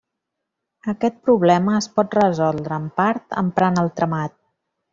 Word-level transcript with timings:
Aquest 0.93 1.19
problema 1.27 1.75
es 1.81 1.89
pot 1.99 2.17
resoldre, 2.19 2.81
en 2.85 2.89
part, 3.03 3.29
emprant 3.45 3.79
el 3.83 3.93
tramat. 4.01 4.39